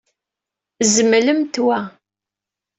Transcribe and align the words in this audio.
Zemlemt 0.93 1.53
wa. 1.65 1.79